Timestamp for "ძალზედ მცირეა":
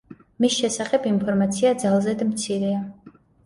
1.87-2.85